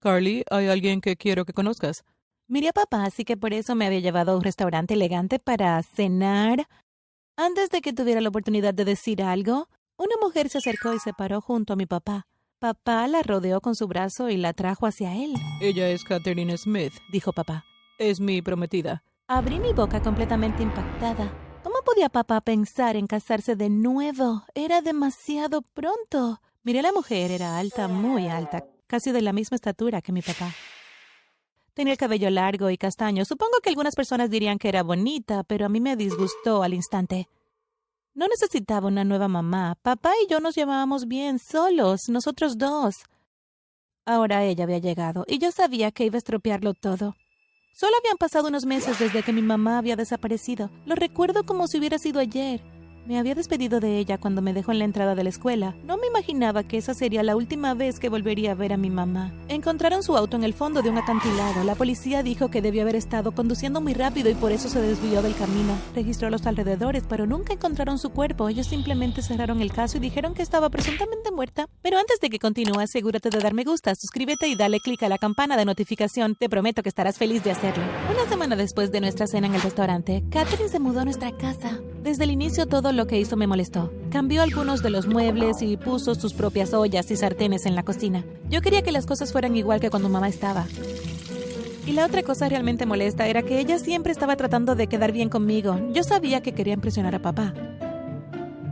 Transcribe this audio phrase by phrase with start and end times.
[0.00, 2.04] Carly, hay alguien que quiero que conozcas.
[2.46, 5.82] Miré a papá, así que por eso me había llevado a un restaurante elegante para
[5.82, 6.68] cenar.
[7.36, 11.12] Antes de que tuviera la oportunidad de decir algo, una mujer se acercó y se
[11.12, 12.26] paró junto a mi papá.
[12.58, 15.34] Papá la rodeó con su brazo y la trajo hacia él.
[15.60, 17.64] Ella es Catherine Smith, dijo papá.
[17.98, 19.02] Es mi prometida.
[19.28, 21.30] Abrí mi boca completamente impactada.
[21.62, 24.44] ¿Cómo podía papá pensar en casarse de nuevo?
[24.54, 26.40] Era demasiado pronto.
[26.62, 30.22] Miré a la mujer, era alta, muy alta, casi de la misma estatura que mi
[30.22, 30.52] papá.
[31.74, 33.24] Tenía el cabello largo y castaño.
[33.24, 37.28] Supongo que algunas personas dirían que era bonita, pero a mí me disgustó al instante.
[38.14, 39.76] No necesitaba una nueva mamá.
[39.80, 42.96] Papá y yo nos llevábamos bien, solos, nosotros dos.
[44.04, 47.14] Ahora ella había llegado, y yo sabía que iba a estropearlo todo.
[47.74, 50.70] Solo habían pasado unos meses desde que mi mamá había desaparecido.
[50.84, 52.60] Lo recuerdo como si hubiera sido ayer.
[53.08, 55.74] Me había despedido de ella cuando me dejó en la entrada de la escuela.
[55.82, 58.90] No me imaginaba que esa sería la última vez que volvería a ver a mi
[58.90, 59.32] mamá.
[59.48, 61.64] Encontraron su auto en el fondo de un acantilado.
[61.64, 65.22] La policía dijo que debió haber estado conduciendo muy rápido y por eso se desvió
[65.22, 65.78] del camino.
[65.94, 68.50] Registró los alrededores, pero nunca encontraron su cuerpo.
[68.50, 71.66] Ellos simplemente cerraron el caso y dijeron que estaba presuntamente muerta.
[71.80, 75.08] Pero antes de que continúe, asegúrate de dar me gusta, suscríbete y dale clic a
[75.08, 76.34] la campana de notificación.
[76.34, 77.84] Te prometo que estarás feliz de hacerlo.
[78.14, 81.78] Una después de nuestra cena en el restaurante, Catherine se mudó a nuestra casa.
[82.02, 83.92] Desde el inicio todo lo que hizo me molestó.
[84.10, 88.24] Cambió algunos de los muebles y puso sus propias ollas y sartenes en la cocina.
[88.48, 90.66] Yo quería que las cosas fueran igual que cuando mamá estaba.
[91.86, 95.28] Y la otra cosa realmente molesta era que ella siempre estaba tratando de quedar bien
[95.28, 95.78] conmigo.
[95.92, 97.54] Yo sabía que quería impresionar a papá.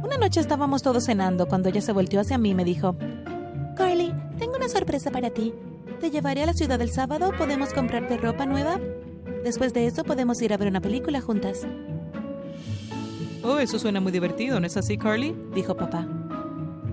[0.05, 2.95] Una noche estábamos todos cenando cuando ella se volteó hacia mí y me dijo,
[3.75, 5.53] Carly, tengo una sorpresa para ti.
[6.01, 8.79] Te llevaré a la ciudad el sábado, podemos comprarte ropa nueva.
[9.47, 11.65] Después de eso podemos ir a ver una película juntas.
[13.45, 15.37] Oh, eso suena muy divertido, ¿no es así, Carly?
[15.55, 16.05] dijo papá.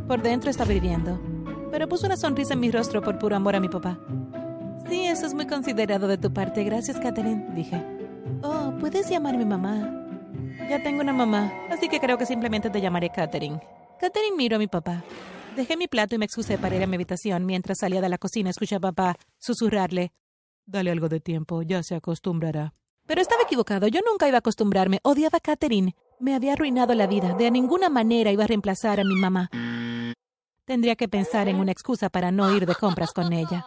[0.07, 1.19] Por dentro estaba hirviendo,
[1.71, 3.97] pero puso una sonrisa en mi rostro por puro amor a mi papá.
[4.87, 6.63] Sí, eso es muy considerado de tu parte.
[6.63, 7.83] Gracias, Catherine, dije.
[8.43, 10.05] Oh, puedes llamarme mamá.
[10.69, 13.59] Ya tengo una mamá, así que creo que simplemente te llamaré Catherine.
[13.99, 15.03] Catherine miró a mi papá.
[15.55, 17.47] Dejé mi plato y me excusé para ir a mi habitación.
[17.47, 20.11] Mientras salía de la cocina, escuché a papá susurrarle.
[20.65, 22.73] Dale algo de tiempo, ya se acostumbrará.
[23.05, 23.87] Pero estaba equivocado.
[23.87, 24.99] Yo nunca iba a acostumbrarme.
[25.03, 25.95] Odiaba a Catherine.
[26.19, 27.33] Me había arruinado la vida.
[27.33, 29.49] De ninguna manera iba a reemplazar a mi mamá.
[30.65, 33.65] Tendría que pensar en una excusa para no ir de compras con ella.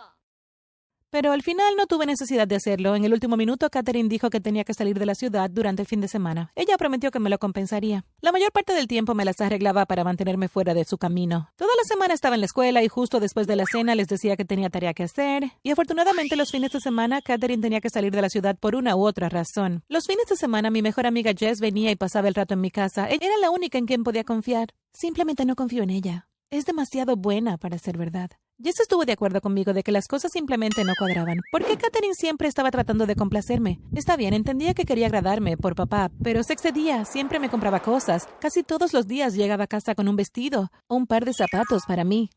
[1.16, 2.94] Pero al final no tuve necesidad de hacerlo.
[2.94, 5.88] En el último minuto, Catherine dijo que tenía que salir de la ciudad durante el
[5.88, 6.52] fin de semana.
[6.54, 8.04] Ella prometió que me lo compensaría.
[8.20, 11.48] La mayor parte del tiempo me las arreglaba para mantenerme fuera de su camino.
[11.56, 14.36] Toda la semana estaba en la escuela y justo después de la cena les decía
[14.36, 15.44] que tenía tarea que hacer.
[15.62, 18.94] Y afortunadamente los fines de semana, Catherine tenía que salir de la ciudad por una
[18.94, 19.84] u otra razón.
[19.88, 22.70] Los fines de semana mi mejor amiga Jess venía y pasaba el rato en mi
[22.70, 23.08] casa.
[23.08, 24.74] Ella era la única en quien podía confiar.
[24.92, 26.28] Simplemente no confío en ella.
[26.50, 28.32] Es demasiado buena para ser verdad.
[28.58, 31.42] Jess estuvo de acuerdo conmigo de que las cosas simplemente no cuadraban.
[31.52, 33.80] Porque Katherine siempre estaba tratando de complacerme.
[33.94, 38.26] Está bien, entendía que quería agradarme por papá, pero se excedía, siempre me compraba cosas.
[38.40, 41.82] Casi todos los días llegaba a casa con un vestido o un par de zapatos
[41.86, 42.30] para mí.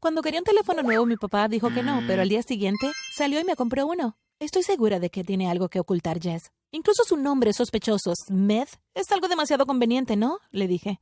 [0.00, 3.38] Cuando quería un teléfono nuevo, mi papá dijo que no, pero al día siguiente salió
[3.38, 4.16] y me compró uno.
[4.40, 6.50] Estoy segura de que tiene algo que ocultar Jess.
[6.70, 10.38] Incluso su nombre sospechoso, Smith, es algo demasiado conveniente, ¿no?
[10.50, 10.98] le dije.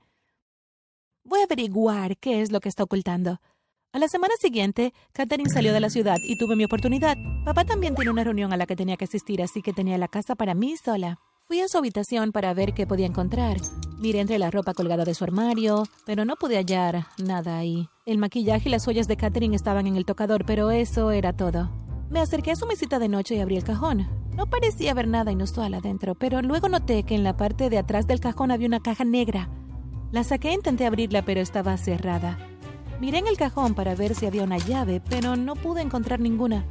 [1.22, 3.40] Voy a averiguar qué es lo que está ocultando.
[3.96, 7.16] A la semana siguiente, Catherine salió de la ciudad y tuve mi oportunidad.
[7.46, 10.06] Papá también tiene una reunión a la que tenía que asistir, así que tenía la
[10.06, 11.18] casa para mí sola.
[11.44, 13.56] Fui a su habitación para ver qué podía encontrar.
[13.98, 17.88] Miré entre la ropa colgada de su armario, pero no pude hallar nada ahí.
[18.04, 21.70] El maquillaje y las ollas de Catherine estaban en el tocador, pero eso era todo.
[22.10, 24.06] Me acerqué a su mesita de noche y abrí el cajón.
[24.36, 28.06] No parecía haber nada inusual adentro, pero luego noté que en la parte de atrás
[28.06, 29.48] del cajón había una caja negra.
[30.12, 32.38] La saqué e intenté abrirla, pero estaba cerrada.
[33.00, 36.64] Miré en el cajón para ver si había una llave, pero no pude encontrar ninguna.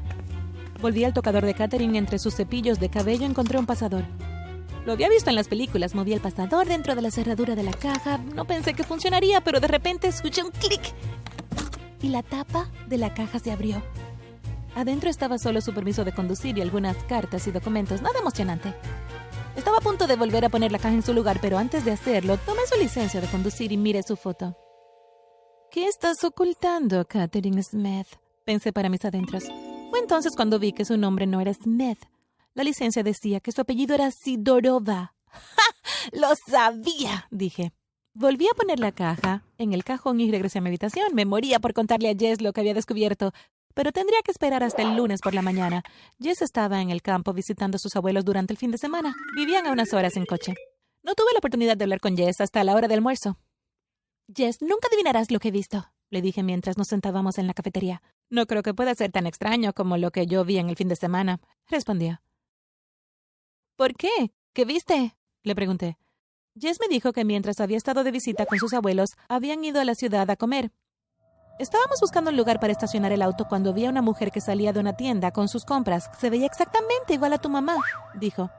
[0.81, 4.03] Volví al tocador de Catherine entre sus cepillos de cabello encontré un pasador.
[4.85, 7.73] Lo había visto en las películas, moví el pasador dentro de la cerradura de la
[7.73, 8.17] caja.
[8.17, 10.81] No pensé que funcionaría, pero de repente escuché un clic.
[12.01, 13.81] Y la tapa de la caja se abrió.
[14.75, 18.73] Adentro estaba solo su permiso de conducir y algunas cartas y documentos, nada emocionante.
[19.55, 21.91] Estaba a punto de volver a poner la caja en su lugar, pero antes de
[21.91, 24.55] hacerlo, tomé su licencia de conducir y miré su foto.
[25.75, 28.07] ¿Qué estás ocultando, Catherine Smith?
[28.45, 29.43] Pensé para mis adentros.
[29.89, 31.99] Fue entonces cuando vi que su nombre no era Smith.
[32.53, 35.15] La licencia decía que su apellido era Sidorova.
[35.27, 35.63] ¡Ja!
[36.13, 37.27] ¡Lo sabía!
[37.29, 37.73] dije.
[38.13, 41.13] Volví a poner la caja en el cajón y regresé a mi habitación.
[41.13, 43.33] Me moría por contarle a Jess lo que había descubierto,
[43.73, 45.83] pero tendría que esperar hasta el lunes por la mañana.
[46.21, 49.13] Jess estaba en el campo visitando a sus abuelos durante el fin de semana.
[49.35, 50.53] Vivían a unas horas en coche.
[51.03, 53.37] No tuve la oportunidad de hablar con Jess hasta la hora del almuerzo.
[54.33, 58.01] Jess, nunca adivinarás lo que he visto, le dije mientras nos sentábamos en la cafetería.
[58.29, 60.87] No creo que pueda ser tan extraño como lo que yo vi en el fin
[60.87, 62.21] de semana, respondió.
[63.75, 64.31] ¿Por qué?
[64.53, 65.15] ¿Qué viste?
[65.43, 65.97] le pregunté.
[66.59, 69.85] Jess me dijo que mientras había estado de visita con sus abuelos, habían ido a
[69.85, 70.71] la ciudad a comer.
[71.59, 74.73] Estábamos buscando un lugar para estacionar el auto cuando vi a una mujer que salía
[74.73, 76.09] de una tienda con sus compras.
[76.19, 77.75] Se veía exactamente igual a tu mamá,
[78.15, 78.49] dijo.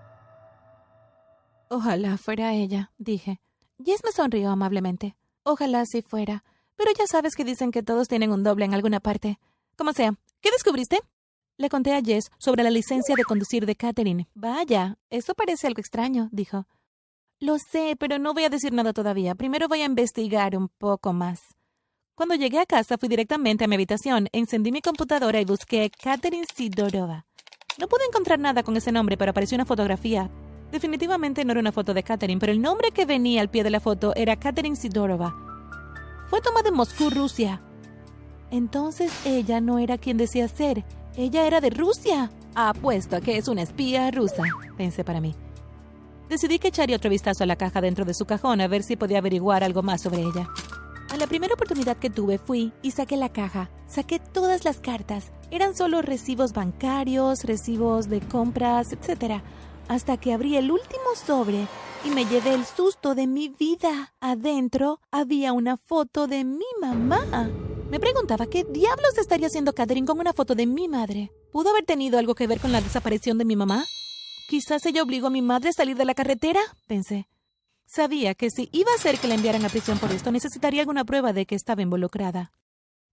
[1.68, 3.40] Ojalá fuera ella, dije.
[3.84, 5.16] Jess me sonrió amablemente.
[5.48, 6.42] Ojalá así fuera.
[6.74, 9.38] Pero ya sabes que dicen que todos tienen un doble en alguna parte.
[9.76, 10.98] Como sea, ¿qué descubriste?
[11.56, 14.28] Le conté a Jess sobre la licencia de conducir de Catherine.
[14.34, 16.66] Vaya, eso parece algo extraño, dijo.
[17.38, 19.36] Lo sé, pero no voy a decir nada todavía.
[19.36, 21.40] Primero voy a investigar un poco más.
[22.16, 26.46] Cuando llegué a casa fui directamente a mi habitación, encendí mi computadora y busqué Catherine
[26.52, 27.24] Sidorova.
[27.78, 30.28] No pude encontrar nada con ese nombre, pero apareció una fotografía.
[30.70, 33.70] Definitivamente no era una foto de Catherine, pero el nombre que venía al pie de
[33.70, 35.34] la foto era Catherine Sidorova.
[36.28, 37.62] Fue tomada en Moscú, Rusia.
[38.50, 40.84] Entonces ella no era quien decía ser.
[41.16, 42.30] Ella era de Rusia.
[42.54, 44.42] Apuesto a que es una espía rusa,
[44.76, 45.34] pensé para mí.
[46.28, 48.96] Decidí que echaría otro vistazo a la caja dentro de su cajón a ver si
[48.96, 50.48] podía averiguar algo más sobre ella.
[51.10, 53.70] A la primera oportunidad que tuve fui y saqué la caja.
[53.86, 55.30] Saqué todas las cartas.
[55.52, 59.40] Eran solo recibos bancarios, recibos de compras, etc.
[59.88, 61.66] Hasta que abrí el último sobre
[62.04, 64.14] y me llevé el susto de mi vida.
[64.20, 67.50] Adentro había una foto de mi mamá.
[67.90, 71.30] Me preguntaba qué diablos estaría haciendo Catherine con una foto de mi madre.
[71.52, 73.84] ¿Pudo haber tenido algo que ver con la desaparición de mi mamá?
[74.48, 77.28] Quizás ella obligó a mi madre a salir de la carretera, pensé.
[77.86, 81.04] Sabía que si iba a hacer que la enviaran a prisión por esto, necesitaría alguna
[81.04, 82.52] prueba de que estaba involucrada.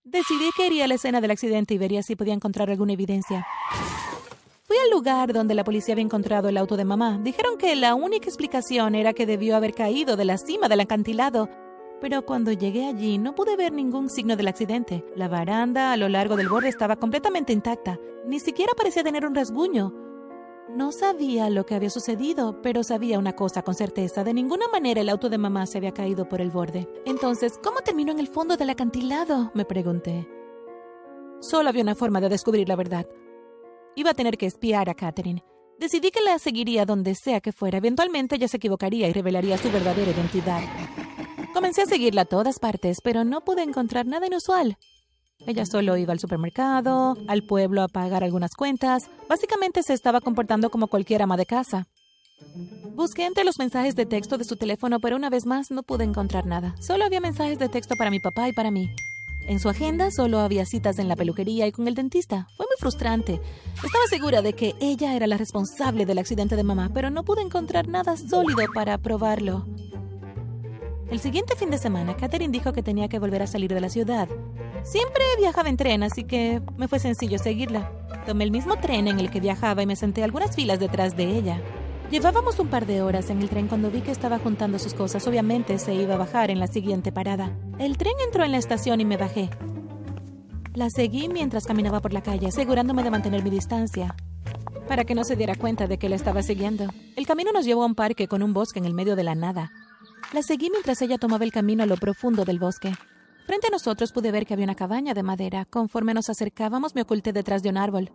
[0.03, 3.45] Decidí que iría a la escena del accidente y vería si podía encontrar alguna evidencia.
[4.83, 7.17] Al lugar donde la policía había encontrado el auto de mamá.
[7.21, 11.47] Dijeron que la única explicación era que debió haber caído de la cima del acantilado.
[12.01, 15.05] Pero cuando llegué allí no pude ver ningún signo del accidente.
[15.15, 17.97] La baranda a lo largo del borde estaba completamente intacta.
[18.25, 19.93] Ni siquiera parecía tener un rasguño.
[20.69, 24.25] No sabía lo que había sucedido, pero sabía una cosa con certeza.
[24.25, 26.89] De ninguna manera el auto de mamá se había caído por el borde.
[27.05, 29.51] Entonces, ¿cómo terminó en el fondo del acantilado?
[29.53, 30.27] me pregunté.
[31.39, 33.05] Solo había una forma de descubrir la verdad.
[33.95, 35.43] Iba a tener que espiar a Catherine.
[35.79, 37.77] Decidí que la seguiría donde sea que fuera.
[37.77, 40.61] Eventualmente ella se equivocaría y revelaría su verdadera identidad.
[41.53, 44.77] Comencé a seguirla a todas partes, pero no pude encontrar nada inusual.
[45.45, 49.09] Ella solo iba al supermercado, al pueblo a pagar algunas cuentas.
[49.29, 51.87] Básicamente se estaba comportando como cualquier ama de casa.
[52.95, 56.03] Busqué entre los mensajes de texto de su teléfono, pero una vez más no pude
[56.03, 56.75] encontrar nada.
[56.79, 58.89] Solo había mensajes de texto para mi papá y para mí.
[59.47, 62.47] En su agenda solo había citas en la peluquería y con el dentista.
[62.55, 63.41] Fue muy frustrante.
[63.75, 67.41] Estaba segura de que ella era la responsable del accidente de mamá, pero no pude
[67.41, 69.65] encontrar nada sólido para probarlo.
[71.11, 73.89] El siguiente fin de semana, Catherine dijo que tenía que volver a salir de la
[73.89, 74.29] ciudad.
[74.83, 77.91] Siempre viajaba en tren, así que me fue sencillo seguirla.
[78.25, 81.25] Tomé el mismo tren en el que viajaba y me senté algunas filas detrás de
[81.25, 81.61] ella.
[82.09, 85.27] Llevábamos un par de horas en el tren cuando vi que estaba juntando sus cosas.
[85.27, 87.51] Obviamente se iba a bajar en la siguiente parada.
[87.79, 89.49] El tren entró en la estación y me bajé.
[90.75, 94.15] La seguí mientras caminaba por la calle, asegurándome de mantener mi distancia,
[94.87, 96.85] para que no se diera cuenta de que la estaba siguiendo.
[97.15, 99.35] El camino nos llevó a un parque con un bosque en el medio de la
[99.35, 99.71] nada.
[100.33, 102.93] La seguí mientras ella tomaba el camino a lo profundo del bosque.
[103.45, 105.65] Frente a nosotros pude ver que había una cabaña de madera.
[105.65, 108.11] Conforme nos acercábamos me oculté detrás de un árbol.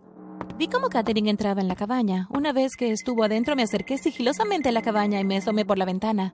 [0.57, 2.27] Vi cómo Katherine entraba en la cabaña.
[2.31, 5.77] Una vez que estuvo adentro me acerqué sigilosamente a la cabaña y me asomé por
[5.77, 6.33] la ventana.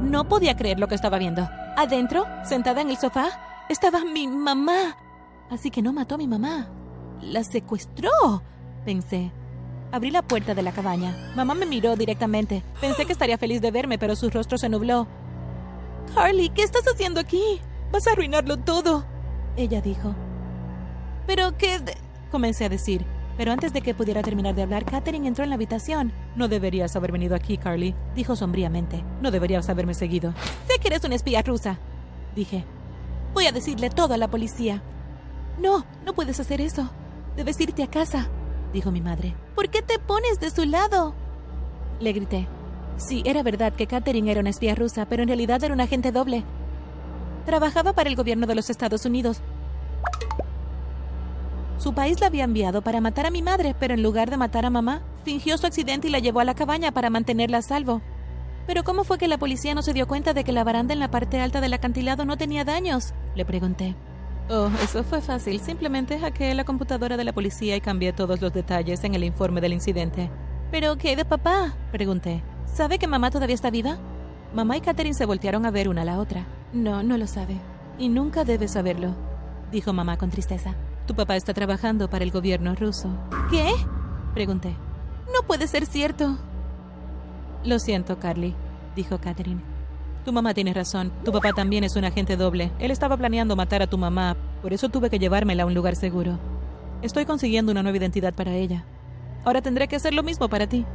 [0.00, 1.48] No podía creer lo que estaba viendo.
[1.76, 3.28] Adentro, sentada en el sofá,
[3.68, 4.96] estaba mi mamá.
[5.50, 6.68] Así que no mató a mi mamá.
[7.20, 8.42] La secuestró,
[8.84, 9.32] pensé.
[9.92, 11.32] Abrí la puerta de la cabaña.
[11.34, 12.62] Mamá me miró directamente.
[12.80, 15.08] Pensé que estaría feliz de verme, pero su rostro se nubló.
[16.14, 17.60] Carly, ¿qué estás haciendo aquí?
[17.92, 19.04] Vas a arruinarlo todo.
[19.56, 20.14] Ella dijo.
[21.26, 21.80] ¿Pero qué?
[22.30, 23.04] Comencé a decir.
[23.36, 26.12] Pero antes de que pudiera terminar de hablar, Katherine entró en la habitación.
[26.36, 29.02] No deberías haber venido aquí, Carly, dijo sombríamente.
[29.22, 30.34] No deberías haberme seguido.
[30.66, 31.78] Sé que eres una espía rusa,
[32.34, 32.64] dije.
[33.32, 34.82] Voy a decirle todo a la policía.
[35.58, 36.90] No, no puedes hacer eso.
[37.36, 38.28] Debes irte a casa
[38.72, 39.34] dijo mi madre.
[39.54, 41.14] ¿Por qué te pones de su lado?
[42.00, 42.48] Le grité.
[42.96, 46.12] Sí, era verdad que Catherine era una espía rusa, pero en realidad era un agente
[46.12, 46.44] doble.
[47.46, 49.40] Trabajaba para el gobierno de los Estados Unidos.
[51.80, 54.66] Su país la había enviado para matar a mi madre, pero en lugar de matar
[54.66, 58.02] a mamá, fingió su accidente y la llevó a la cabaña para mantenerla a salvo.
[58.66, 61.00] Pero ¿cómo fue que la policía no se dio cuenta de que la baranda en
[61.00, 63.14] la parte alta del acantilado no tenía daños?
[63.34, 63.96] Le pregunté.
[64.50, 65.58] Oh, eso fue fácil.
[65.58, 69.62] Simplemente hackeé la computadora de la policía y cambié todos los detalles en el informe
[69.62, 70.30] del incidente.
[70.70, 71.74] ¿Pero qué de papá?
[71.92, 72.42] Pregunté.
[72.66, 73.96] ¿Sabe que mamá todavía está viva?
[74.54, 76.44] Mamá y Catherine se voltearon a ver una a la otra.
[76.74, 77.56] No, no lo sabe.
[77.98, 79.14] Y nunca debe saberlo,
[79.72, 80.74] dijo mamá con tristeza.
[81.10, 83.08] Tu papá está trabajando para el gobierno ruso.
[83.50, 83.68] ¿Qué?
[84.32, 84.76] Pregunté.
[85.34, 86.38] No puede ser cierto.
[87.64, 88.54] Lo siento, Carly,
[88.94, 89.60] dijo Catherine.
[90.24, 91.12] Tu mamá tiene razón.
[91.24, 92.70] Tu papá también es un agente doble.
[92.78, 95.96] Él estaba planeando matar a tu mamá, por eso tuve que llevármela a un lugar
[95.96, 96.38] seguro.
[97.02, 98.84] Estoy consiguiendo una nueva identidad para ella.
[99.44, 100.86] Ahora tendré que hacer lo mismo para ti.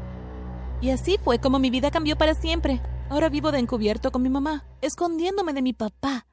[0.80, 2.82] Y así fue como mi vida cambió para siempre.
[3.10, 6.26] Ahora vivo de encubierto con mi mamá, escondiéndome de mi papá.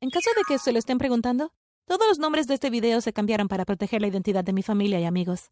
[0.00, 1.50] En caso de que se lo estén preguntando,
[1.88, 5.00] todos los nombres de este video se cambiaron para proteger la identidad de mi familia
[5.00, 5.50] y amigos.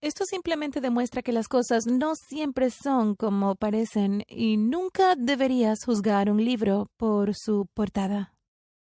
[0.00, 6.30] Esto simplemente demuestra que las cosas no siempre son como parecen y nunca deberías juzgar
[6.30, 8.37] un libro por su portada.